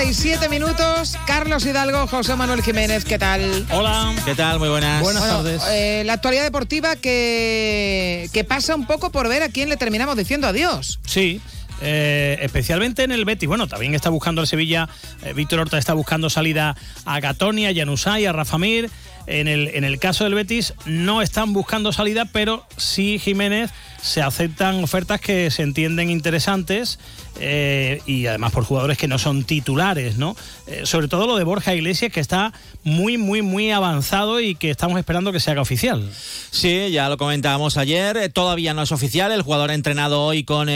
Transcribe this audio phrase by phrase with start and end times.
[0.00, 3.66] A la 1 y 37 minutos, Carlos Hidalgo, José Manuel Jiménez, ¿qué tal?
[3.70, 4.14] Hola.
[4.24, 4.58] ¿Qué tal?
[4.58, 5.02] Muy buenas.
[5.02, 5.62] Buenas Bueno, tardes.
[5.68, 10.16] eh, la actualidad deportiva que, que pasa un poco por ver a quién le terminamos
[10.16, 11.00] diciendo adiós.
[11.04, 11.42] Sí.
[11.82, 13.46] eh, especialmente en el Betis.
[13.46, 14.88] Bueno, también está buscando el Sevilla.
[15.22, 18.90] eh, Víctor Horta está buscando salida a Gatoni, a Januzaj, a Rafa Mir.
[19.26, 23.70] En el, en el caso del Betis no están buscando salida, pero sí Jiménez
[24.02, 26.98] se aceptan ofertas que se entienden interesantes
[27.38, 30.36] eh, y además por jugadores que no son titulares, ¿no?
[30.66, 34.70] Eh, sobre todo lo de Borja Iglesias, que está muy, muy, muy avanzado y que
[34.70, 36.10] estamos esperando que se haga oficial.
[36.50, 38.16] Sí, ya lo comentábamos ayer.
[38.16, 39.32] eh, Todavía no es oficial.
[39.32, 40.68] El jugador ha entrenado hoy con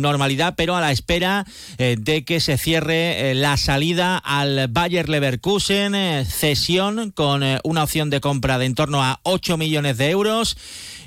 [0.00, 1.46] normalidad, pero a la espera
[1.78, 8.58] de que se cierre la salida al Bayer Leverkusen, cesión con una opción de compra
[8.58, 10.56] de en torno a 8 millones de euros.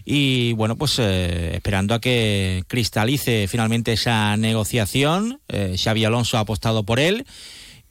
[0.03, 1.00] Y bueno, pues
[1.61, 5.41] esperando a que cristalice finalmente esa negociación.
[5.47, 7.27] Eh, Xavi Alonso ha apostado por él.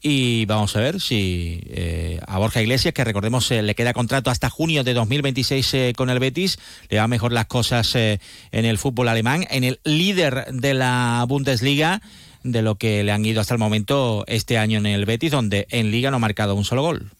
[0.02, 4.30] Y vamos a ver si eh, a Borja Iglesias, que recordemos eh, le queda contrato
[4.30, 8.18] hasta junio de 2026 eh, con el Betis, le va mejor las cosas en
[8.50, 12.00] el fútbol alemán, en el líder de la Bundesliga,
[12.42, 15.66] de lo que le han ido hasta el momento este año en el Betis, donde
[15.70, 17.10] en Liga no ha marcado un solo gol.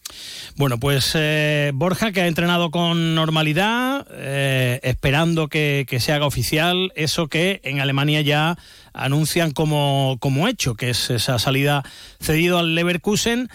[0.55, 6.25] Bueno, pues eh, Borja, que ha entrenado con normalidad, eh, esperando que, que se haga
[6.25, 8.57] oficial eso que en Alemania ya
[8.93, 11.83] anuncian como, como hecho, que es esa salida
[12.19, 13.49] cedido al Leverkusen.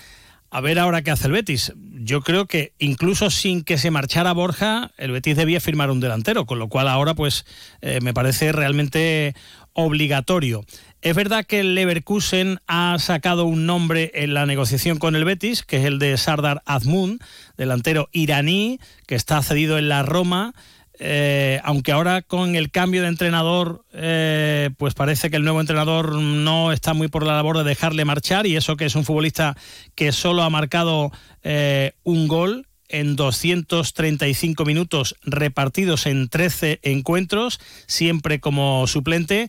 [0.56, 1.74] A ver ahora qué hace el Betis.
[1.76, 6.46] Yo creo que incluso sin que se marchara Borja, el Betis debía firmar un delantero,
[6.46, 7.44] con lo cual ahora pues
[7.82, 9.34] eh, me parece realmente
[9.74, 10.64] obligatorio.
[11.02, 15.62] Es verdad que el Leverkusen ha sacado un nombre en la negociación con el Betis,
[15.62, 17.18] que es el de Sardar Azmoun,
[17.58, 20.54] delantero iraní, que está cedido en la Roma.
[20.98, 26.14] Eh, aunque ahora con el cambio de entrenador, eh, pues parece que el nuevo entrenador
[26.14, 29.56] no está muy por la labor de dejarle marchar, y eso que es un futbolista
[29.94, 31.12] que solo ha marcado
[31.42, 39.48] eh, un gol en 235 minutos repartidos en 13 encuentros, siempre como suplente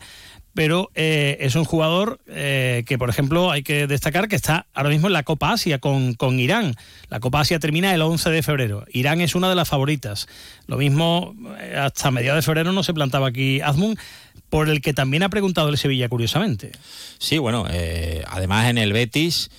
[0.57, 4.89] pero eh, es un jugador eh, que, por ejemplo, hay que destacar que está ahora
[4.89, 6.73] mismo en la Copa Asia con, con Irán.
[7.09, 8.83] La Copa Asia termina el 11 de febrero.
[8.91, 10.27] Irán es una de las favoritas.
[10.65, 13.99] Lo mismo, eh, hasta mediados de febrero no se plantaba aquí Azmun,
[14.49, 16.71] por el que también ha preguntado el Sevilla, curiosamente.
[17.19, 17.67] Sí, bueno,
[18.25, 19.51] además en el Betis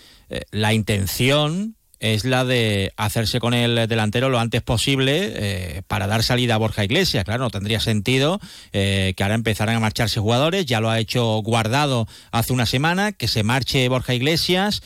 [0.50, 6.22] la intención es la de hacerse con el delantero lo antes posible eh, para dar
[6.22, 7.24] salida a Borja Iglesias.
[7.24, 8.40] Claro, no tendría sentido
[8.72, 10.66] eh, que ahora empezaran a marcharse jugadores.
[10.66, 14.82] Ya lo ha hecho guardado hace una semana, que se marche Borja Iglesias.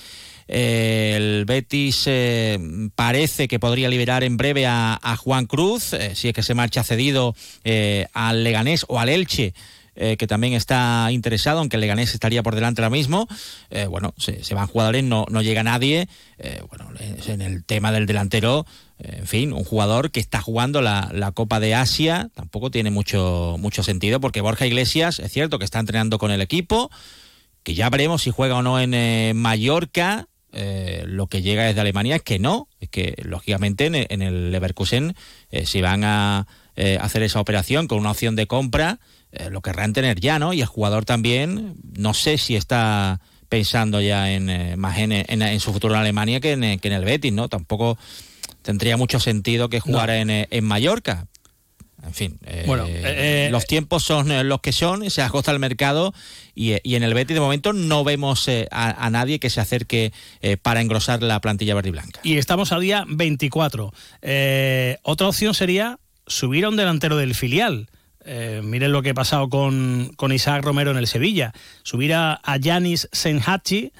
[0.48, 2.08] Eh, el Betis
[2.94, 6.82] parece que podría liberar en breve a, a Juan Cruz, si es que se marcha
[6.82, 7.34] cedido
[8.14, 9.54] al Leganés o al Elche.
[9.94, 13.28] Eh, que también está interesado, aunque el Leganés estaría por delante ahora mismo.
[13.68, 16.08] Eh, bueno, se, van jugadores, no, no llega nadie.
[16.38, 16.88] Eh, bueno,
[17.26, 18.64] en el tema del delantero,
[18.98, 23.56] en fin, un jugador que está jugando la, la Copa de Asia tampoco tiene mucho,
[23.58, 26.90] mucho sentido, porque Borja Iglesias, es cierto que está entrenando con el equipo,
[27.62, 30.26] que ya veremos si juega o no en Mallorca.
[31.04, 35.14] Lo que llega desde Alemania es que no, es que lógicamente en, el Leverkusen,
[35.50, 36.46] eh, si van a
[37.00, 38.98] hacer esa operación con una opción de compra,
[39.32, 40.52] eh, lo querrán tener ya, ¿no?
[40.52, 45.42] Y el jugador también, no sé si está pensando ya en eh, más en, en-
[45.42, 47.48] en su futuro en Alemania que en, que en el Betis, ¿no?
[47.48, 47.98] Tampoco
[48.62, 51.26] tendría mucho sentido que jugara en, eh, en Mallorca.
[52.04, 56.12] En fin, eh, Bueno, eh, los tiempos son los que son, se agota el mercado
[56.52, 59.60] y, y en el Betis de momento no vemos eh, a, a nadie que se
[59.60, 60.12] acerque
[60.62, 62.18] para engrosar la plantilla verde y blanca.
[62.24, 63.92] Y estamos a día 24.
[64.22, 67.88] Eh, otra opción sería subir a un delantero del filial.
[68.24, 71.52] Eh, miren lo que ha pasado con, con Isaac Romero en el Sevilla.
[71.82, 73.92] Subir a Yanis Senhachi.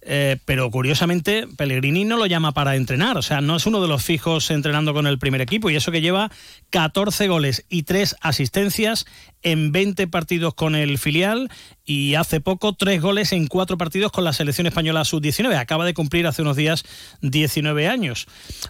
[0.00, 3.88] eh, pero curiosamente Pellegrini no lo llama para entrenar, o sea, no es uno de
[3.88, 6.30] los fijos entrenando con el primer equipo y eso que lleva
[6.70, 9.06] 14 goles y 3 asistencias
[9.42, 11.50] en 20 partidos con el filial
[11.88, 15.56] y hace poco 3 goles en 4 partidos con la selección española sub-19.
[15.56, 16.84] Acaba de cumplir hace unos días
[17.22, 18.26] 19 años.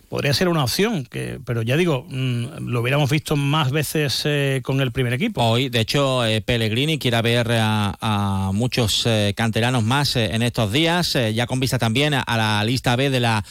[0.08, 4.60] Podría ser una opción, que, pero ya digo, mm, lo hubiéramos visto más veces eh,
[4.62, 5.42] con el primer equipo.
[5.42, 11.18] Hoy, de hecho, eh, Pellegrini quiere ver a, muchos eh, canteranos más en estos días,
[11.34, 13.44] ya con vista también a, la lista B de la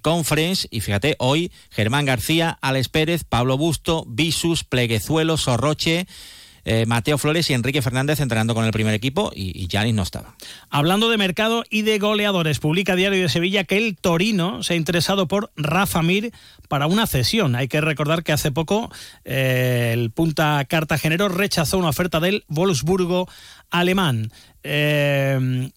[0.00, 0.66] Conference.
[0.72, 6.08] Y fíjate, hoy Germán García, Alex Pérez, Pablo Busto, Visus, Pleguezuelo, Sorroche.
[6.64, 10.36] Eh, Mateo Flores y Enrique Fernández entrenando con el primer equipo y Yanis no estaba.
[10.70, 14.76] Hablando de mercado y de goleadores, publica Diario de Sevilla que el Torino se ha
[14.76, 16.32] interesado por Rafa Mir
[16.68, 17.56] para una cesión.
[17.56, 18.90] Hay que recordar que hace poco
[19.24, 23.28] eh, el punta cartagenero rechazó una oferta del Wolfsburgo
[23.70, 24.30] alemán.
[24.62, 25.70] Eh,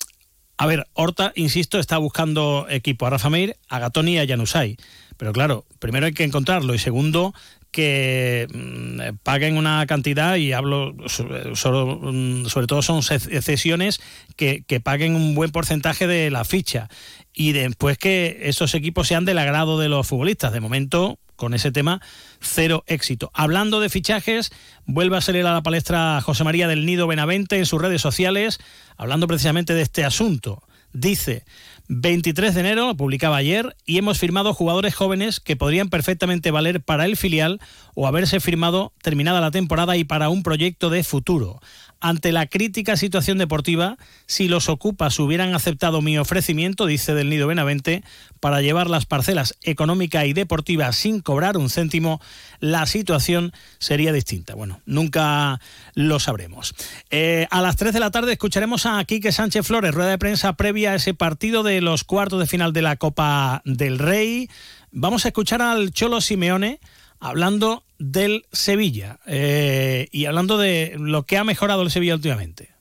[0.57, 4.77] a ver, Horta, insisto, está buscando equipo a Rafa Mir, a Gatoni y a Janusay.
[5.17, 7.33] Pero claro, primero hay que encontrarlo y segundo,
[7.75, 13.99] que mm, paguen una cantidad y hablo sobre, mm, sobre todo son cesiones
[14.37, 16.87] que, que, paguen un buen porcentaje de la ficha
[17.33, 20.53] y después que esos equipos sean del agrado de los futbolistas.
[20.53, 22.01] De momento, con ese tema,
[22.39, 23.29] cero éxito.
[23.33, 24.53] Hablando de fichajes,
[24.85, 28.59] vuelve a salir a la palestra José María del Nido Benavente en sus redes sociales,
[28.95, 30.63] hablando precisamente de este asunto.
[30.95, 31.43] Dice,
[31.89, 37.03] 23 de enero, publicaba ayer, y hemos firmado jugadores jóvenes que podrían perfectamente valer para
[37.03, 37.59] el filial
[37.95, 41.59] o haberse firmado terminada la temporada y para un proyecto de futuro.
[42.01, 47.47] Ante la crítica situación deportiva, si los ocupas hubieran aceptado mi ofrecimiento, dice del Nido
[47.47, 48.03] Benavente,
[48.39, 52.21] para llevar las parcelas económica y deportiva sin cobrar un céntimo,
[52.59, 54.55] la situación sería distinta.
[54.55, 55.59] Bueno, nunca
[55.93, 56.75] lo sabremos.
[57.09, 60.53] Eh, a las 3 de la tarde escucharemos a Quique Sánchez Flores, rueda de prensa
[60.53, 64.49] previa ese partido de los cuartos de final de la Copa del Rey.
[64.91, 66.79] Vamos a escuchar al Cholo Simeone
[67.19, 72.75] hablando del Sevilla eh, y hablando de lo que ha mejorado el Sevilla últimamente.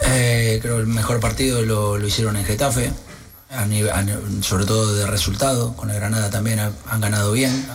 [0.00, 2.92] Eh, creo que el mejor partido lo, hicieron en Getafe,
[4.40, 7.66] sobre todo de resultado, con el Granada también han ganado bien,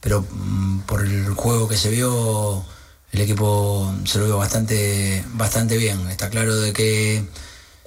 [0.00, 2.64] pero mm, por el juego que se vio,
[3.12, 6.08] el equipo se lo vio bastante, bastante bien.
[6.08, 7.24] Está claro de que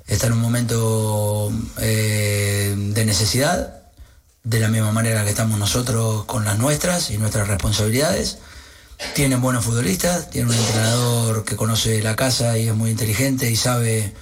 [0.07, 3.83] está en un momento eh, de necesidad,
[4.44, 8.39] de la misma manera que estamos nosotros con las nuestras y nuestras responsabilidades.
[9.13, 13.56] Tienen buenos futbolistas, tienen un entrenador que conoce la casa y es muy inteligente y
[13.56, 14.13] sabe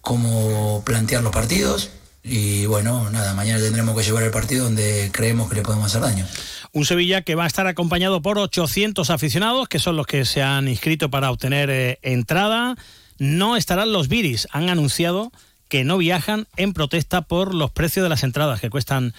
[0.00, 1.90] cómo plantear los partidos.
[2.22, 6.02] Y bueno, nada, mañana tendremos que llevar el partido donde creemos que le podemos hacer
[6.02, 6.26] daño.
[6.72, 10.42] Un Sevilla que va a estar acompañado por 800 aficionados, que son los que se
[10.42, 12.76] han inscrito para obtener eh, entrada.
[13.18, 14.48] No estarán los Viris.
[14.50, 15.32] Han anunciado
[15.68, 19.14] que no viajan en protesta por los precios de las entradas, que cuestan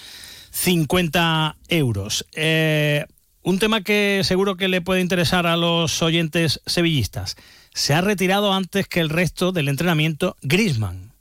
[0.52, 2.26] 50 euros.
[2.34, 3.06] Eh,
[3.44, 7.36] un tema que seguro que le puede interesar a los oyentes sevillistas.
[7.74, 11.14] Se ha retirado antes que el resto del entrenamiento Grisman.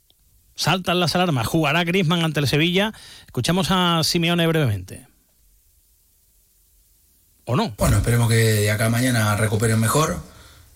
[0.55, 1.47] Saltan las alarmas.
[1.47, 2.93] ¿Jugará Grisman ante el Sevilla?
[3.27, 5.07] Escuchamos a Simeone brevemente.
[7.45, 7.75] ¿O no?
[7.79, 10.21] Bueno, esperemos que de acá mañana recuperen mejor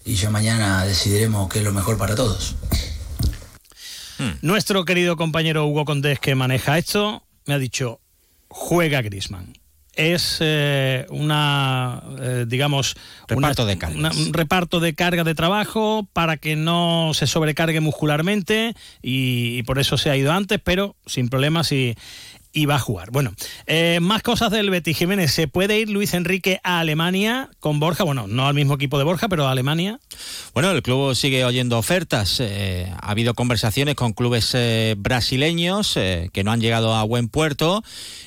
[0.04, 2.56] y ya mañana decidiremos qué es lo mejor para todos.
[4.18, 4.32] Hmm.
[4.42, 8.00] Nuestro querido compañero Hugo Condés, que maneja esto, me ha dicho,
[8.48, 9.54] juega Grisman.
[9.94, 12.96] Es eh, una, eh, digamos,
[13.28, 19.62] reparto de un reparto de carga de trabajo para que no se sobrecargue muscularmente y,
[19.64, 21.94] por eso se ha ido antes, pero sin problemas y,
[22.52, 23.10] y va a jugar.
[23.10, 23.32] Bueno,
[23.66, 25.32] eh, más cosas del Betis Jiménez.
[25.32, 28.04] ¿Se puede ir Luis Enrique a Alemania con Borja?
[28.04, 29.98] Bueno, no al mismo equipo de Borja, pero a Alemania.
[30.52, 32.40] Bueno, el club sigue oyendo ofertas.
[32.40, 37.82] Eh, ha habido conversaciones con clubes eh, brasileños que no han llegado a buen puerto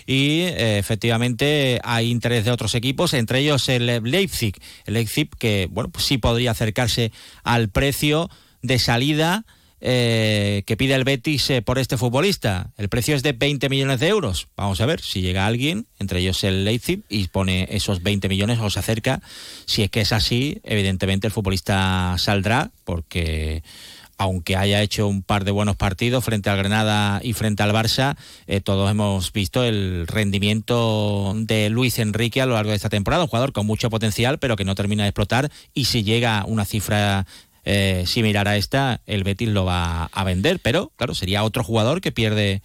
[0.05, 4.55] y efectivamente hay interés de otros equipos, entre ellos el Leipzig.
[4.85, 7.11] El Leipzig que, bueno, pues sí podría acercarse
[7.43, 8.29] al precio
[8.61, 9.45] de salida
[9.81, 12.71] eh, que pide el Betis eh, por este futbolista.
[12.77, 14.47] El precio es de 20 millones de euros.
[14.55, 18.59] Vamos a ver si llega alguien, entre ellos el Leipzig, y pone esos 20 millones
[18.59, 19.21] o se acerca.
[19.65, 23.63] Si es que es así, evidentemente el futbolista saldrá porque
[24.17, 28.15] aunque haya hecho un par de buenos partidos frente al Granada y frente al Barça,
[28.47, 33.23] eh, todos hemos visto el rendimiento de Luis Enrique a lo largo de esta temporada,
[33.23, 36.65] un jugador con mucho potencial, pero que no termina de explotar, y si llega una
[36.65, 37.25] cifra
[37.65, 41.99] eh, si mirara esta, el Betis lo va a vender, pero claro, sería otro jugador
[41.99, 42.61] que pierde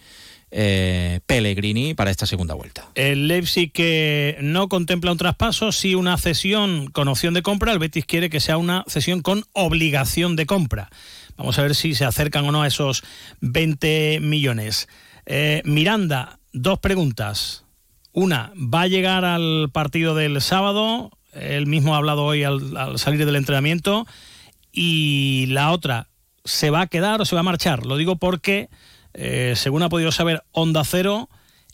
[0.51, 2.87] eh, Pellegrini para esta segunda vuelta.
[2.93, 7.79] El Leipzig que no contempla un traspaso, sí una cesión con opción de compra, el
[7.79, 10.89] Betis quiere que sea una cesión con obligación de compra.
[11.35, 13.03] Vamos a ver si se acercan o no a esos
[13.39, 14.87] 20 millones.
[15.25, 17.65] Eh, Miranda, dos preguntas.
[18.11, 21.09] Una, ¿va a llegar al partido del sábado?
[21.33, 24.05] Él mismo ha hablado hoy al salir del entrenamiento
[24.71, 26.07] y la otra,
[26.45, 27.85] ¿se va a quedar o se va a marchar?
[27.85, 28.69] Lo digo porque,
[29.13, 31.29] eh, según ha podido saber Onda Cero,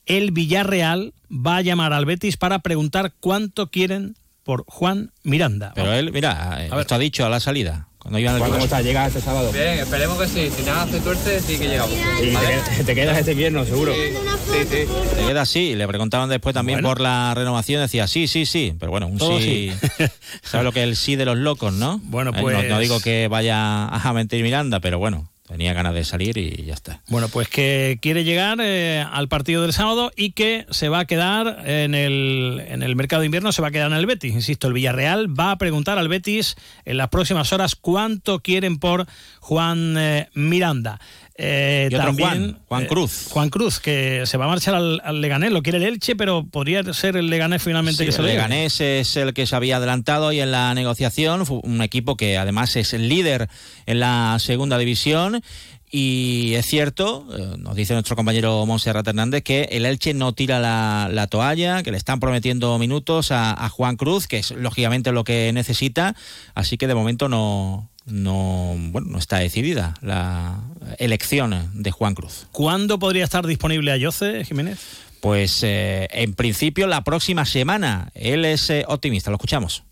[0.06, 5.74] el Villarreal va a llamar al Betis para preguntar cuánto quieren por Juan Miranda.
[5.75, 8.84] Pero él, mira, esto ha dicho a la salida Cuando iban ¿Cómo estás?
[8.86, 9.52] ¿Llegas este sábado?
[9.52, 10.50] Bien, esperemos que sí.
[10.56, 11.94] Si nada hace suerte, sí que llegamos.
[12.22, 13.94] Y te, te quedas este invierno, seguro.
[13.94, 14.86] Sí, sí.
[15.16, 15.76] Te queda así.
[15.76, 16.88] Le preguntaban después también Bueno.
[16.88, 17.82] por la renovación.
[17.82, 18.74] Decía sí, sí, sí.
[18.80, 19.74] Pero bueno, un Todo sí.
[20.42, 22.00] ¿Sabes lo que es el sí de los locos, no?
[22.06, 25.94] Bueno, Eh, no- pues- no, digo que vaya a mentir Miranda, pero bueno, tenía ganas
[25.94, 27.01] de salir y ya está.
[27.08, 31.06] Bueno, pues que quiere llegar eh, al partido del sábado y que se va a
[31.06, 34.34] quedar en el, en el mercado de invierno, se va a quedar en el Betis.
[34.34, 39.08] Insisto, el Villarreal va a preguntar al Betis en las próximas horas cuánto quieren por
[39.39, 41.00] Juan eh, Miranda.
[41.39, 43.27] Eh, Y otro también, Juan, Juan eh, Cruz.
[43.29, 46.46] Juan Cruz, que se va a marchar al, al Leganés, lo quiere el Elche, pero
[46.46, 48.27] podría ser el Leganés finalmente Sí, que se el.
[48.27, 52.38] Leganés es el que se había adelantado y en la negociación, fue un equipo que
[52.38, 53.50] además es el líder
[53.86, 55.41] en la segunda división.
[55.89, 60.60] Y es cierto, eh, nos dice nuestro compañero Monserrat Hernández, que el Elche no tira
[60.60, 65.13] la, la toalla, que le están prometiendo minutos a, a Juan Cruz, que es lógicamente
[65.13, 66.13] lo que necesita,
[66.56, 70.62] así que de momento no, no, bueno, no está decidida la
[70.98, 72.48] elección de Juan Cruz.
[72.52, 74.80] ¿Cuándo podría estar disponible a Jose Jiménez?
[75.20, 78.12] Pues eh, en principio la próxima semana.
[78.14, 79.84] Él es eh, optimista, lo escuchamos.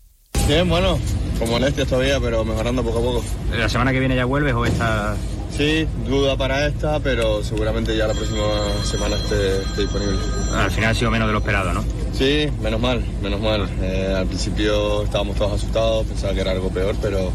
[0.48, 0.98] Bien, bueno,
[1.38, 3.24] con molestias todavía, pero mejorando poco a poco.
[3.56, 5.16] ¿La semana que viene ya vuelves o esta...?
[5.56, 8.44] Sí, duda para esta, pero seguramente ya la próxima
[8.84, 10.18] semana esté, esté disponible.
[10.52, 11.82] Al final ha sido menos de lo esperado, ¿no?
[12.12, 13.68] Sí, menos mal, menos mal.
[13.80, 17.32] Eh, al principio estábamos todos asustados, pensaba que era algo peor, pero,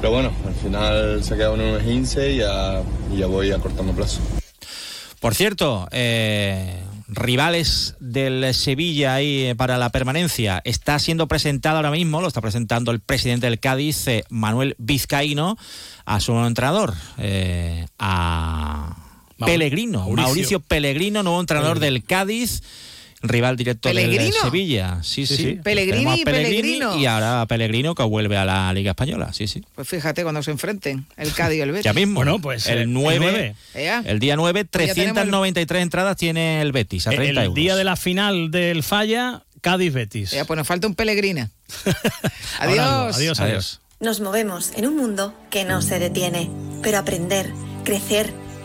[0.00, 3.50] pero bueno, al final se ha quedado en un 15 y ya, y ya voy
[3.50, 4.20] acortando plazo.
[5.20, 10.60] Por cierto, eh, rivales del Sevilla ahí eh, para la permanencia.
[10.64, 15.56] Está siendo presentado ahora mismo, lo está presentando el presidente del Cádiz, eh, Manuel Vizcaíno,
[16.04, 18.96] a su nuevo entrenador, eh, a
[19.38, 20.22] Pellegrino, Mauricio.
[20.22, 22.62] Mauricio, Pellegrino, nuevo entrenador del Cádiz.
[23.20, 24.36] Rival directo del ¿Pellegrino?
[24.42, 25.36] Sevilla, sí, sí.
[25.36, 25.58] Sí.
[25.62, 26.96] Pellegrini, Pellegrino.
[26.96, 29.64] y ahora Pellegrino que vuelve a la Liga Española, sí, sí.
[29.74, 31.84] Pues fíjate cuando se enfrenten el Cádiz y el Betis.
[31.84, 32.14] Ya mismo.
[32.14, 33.54] Bueno, pues, eh, el el 9, nueve.
[33.74, 34.02] Ea.
[34.06, 37.46] el día 9, Pues ya tenemos el- 393 entradas tiene el Betis a 30 el
[37.46, 37.54] euros.
[37.56, 40.30] día de la final del Falla, Cádiz-Betis.
[40.30, 41.50] Ya, pues nos falta un Pellegrina.
[42.60, 42.80] Algo.
[42.80, 43.16] adiós.
[43.16, 43.80] Adiós, adiós.
[44.00, 46.48] Nos movemos en un mundo que no se detiene,
[46.82, 47.50] pero aprender,
[47.84, 48.32] crecer,